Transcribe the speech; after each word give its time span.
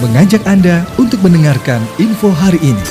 mengajak 0.00 0.40
Anda 0.48 0.88
untuk 0.96 1.20
mendengarkan 1.20 1.84
info 2.00 2.32
hari 2.32 2.56
ini. 2.64 2.86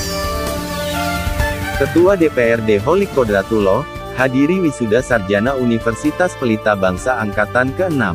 Ketua 1.82 2.14
DPRD 2.14 2.78
Holik 2.86 3.10
Kodratulo, 3.18 3.82
hadiri 4.14 4.62
wisuda 4.62 5.02
sarjana 5.02 5.58
Universitas 5.58 6.38
Pelita 6.38 6.78
Bangsa 6.78 7.18
Angkatan 7.18 7.74
ke-6. 7.74 8.14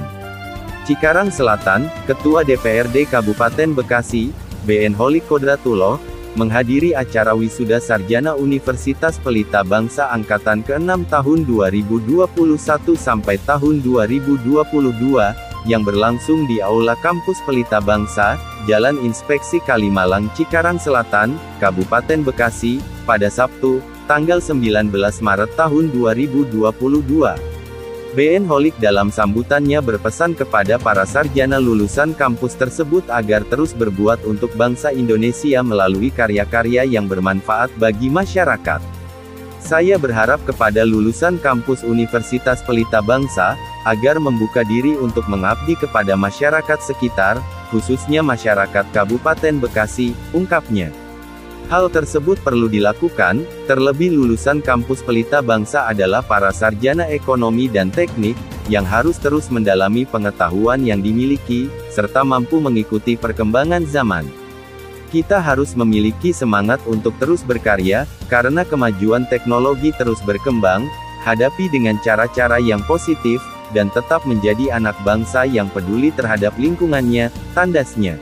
Cikarang 0.86 1.34
Selatan, 1.34 1.90
Ketua 2.06 2.46
DPRD 2.46 3.10
Kabupaten 3.10 3.74
Bekasi, 3.74 4.30
BN 4.62 4.94
Holik 4.94 5.26
Kodratulo, 5.26 5.98
menghadiri 6.38 6.94
acara 6.94 7.34
wisuda 7.34 7.82
sarjana 7.82 8.38
Universitas 8.38 9.18
Pelita 9.18 9.66
Bangsa 9.66 10.06
Angkatan 10.14 10.62
ke-6 10.62 11.10
tahun 11.10 11.38
2021 11.50 12.30
sampai 12.94 13.42
tahun 13.42 13.82
2022, 13.82 15.53
yang 15.64 15.82
berlangsung 15.84 16.44
di 16.44 16.60
Aula 16.60 16.96
Kampus 17.00 17.40
Pelita 17.44 17.80
Bangsa, 17.80 18.36
Jalan 18.68 19.00
Inspeksi 19.00 19.60
Kalimalang 19.64 20.28
Cikarang 20.36 20.76
Selatan, 20.76 21.36
Kabupaten 21.60 22.24
Bekasi, 22.24 22.80
pada 23.04 23.28
Sabtu, 23.28 23.80
tanggal 24.04 24.40
19 24.40 24.92
Maret 25.20 25.50
tahun 25.56 25.84
2022. 25.92 27.54
BN 28.14 28.46
Holik 28.46 28.78
dalam 28.78 29.10
sambutannya 29.10 29.82
berpesan 29.82 30.38
kepada 30.38 30.78
para 30.78 31.02
sarjana 31.02 31.58
lulusan 31.58 32.14
kampus 32.14 32.54
tersebut 32.54 33.02
agar 33.10 33.42
terus 33.50 33.74
berbuat 33.74 34.22
untuk 34.22 34.54
bangsa 34.54 34.94
Indonesia 34.94 35.66
melalui 35.66 36.14
karya-karya 36.14 36.86
yang 36.86 37.10
bermanfaat 37.10 37.74
bagi 37.74 38.06
masyarakat. 38.06 38.78
Saya 39.58 39.98
berharap 39.98 40.38
kepada 40.46 40.86
lulusan 40.86 41.42
kampus 41.42 41.82
Universitas 41.82 42.62
Pelita 42.62 43.02
Bangsa, 43.02 43.58
agar 43.84 44.16
membuka 44.16 44.64
diri 44.64 44.96
untuk 44.96 45.28
mengabdi 45.28 45.76
kepada 45.76 46.16
masyarakat 46.16 46.80
sekitar, 46.80 47.40
khususnya 47.68 48.24
masyarakat 48.24 48.84
Kabupaten 48.92 49.60
Bekasi, 49.60 50.16
ungkapnya. 50.32 50.92
Hal 51.72 51.88
tersebut 51.88 52.36
perlu 52.44 52.68
dilakukan, 52.68 53.48
terlebih 53.64 54.12
lulusan 54.12 54.60
kampus 54.60 55.00
Pelita 55.00 55.40
Bangsa 55.40 55.88
adalah 55.88 56.20
para 56.20 56.52
sarjana 56.52 57.08
ekonomi 57.08 57.72
dan 57.72 57.88
teknik, 57.88 58.36
yang 58.68 58.84
harus 58.84 59.16
terus 59.16 59.48
mendalami 59.48 60.04
pengetahuan 60.04 60.84
yang 60.84 61.00
dimiliki, 61.00 61.72
serta 61.88 62.20
mampu 62.20 62.60
mengikuti 62.60 63.16
perkembangan 63.16 63.84
zaman. 63.88 64.28
Kita 65.08 65.40
harus 65.40 65.72
memiliki 65.72 66.36
semangat 66.36 66.84
untuk 66.84 67.16
terus 67.16 67.40
berkarya, 67.40 68.04
karena 68.28 68.60
kemajuan 68.66 69.24
teknologi 69.30 69.94
terus 69.96 70.20
berkembang, 70.20 70.84
hadapi 71.24 71.72
dengan 71.72 71.96
cara-cara 72.04 72.60
yang 72.60 72.84
positif, 72.84 73.40
dan 73.74 73.90
tetap 73.90 74.22
menjadi 74.22 74.78
anak 74.78 74.94
bangsa 75.02 75.42
yang 75.42 75.66
peduli 75.66 76.14
terhadap 76.14 76.54
lingkungannya, 76.54 77.34
tandasnya. 77.52 78.16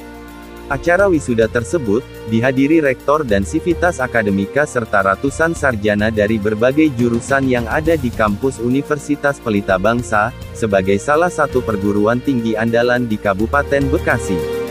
Acara 0.72 1.04
wisuda 1.04 1.52
tersebut, 1.52 2.00
dihadiri 2.32 2.80
rektor 2.80 3.28
dan 3.28 3.44
sivitas 3.44 4.00
akademika 4.00 4.64
serta 4.64 5.04
ratusan 5.04 5.52
sarjana 5.52 6.08
dari 6.08 6.40
berbagai 6.40 6.88
jurusan 6.96 7.44
yang 7.44 7.68
ada 7.68 7.92
di 7.92 8.08
kampus 8.08 8.56
Universitas 8.56 9.36
Pelita 9.36 9.76
Bangsa, 9.76 10.32
sebagai 10.56 10.96
salah 10.96 11.28
satu 11.28 11.60
perguruan 11.60 12.24
tinggi 12.24 12.56
andalan 12.56 13.04
di 13.04 13.20
Kabupaten 13.20 13.84
Bekasi. 13.92 14.61